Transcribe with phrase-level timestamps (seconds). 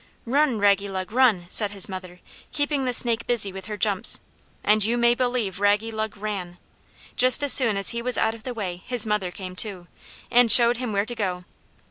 [0.25, 4.19] "Run, Raggylug, run!" said his mother, keeping the snake busy with her jumps;
[4.63, 6.57] and you may believe Raggylug ran!
[7.15, 9.85] Just as soon as he was out of the way his mother came too,
[10.31, 11.45] and showed him where to go.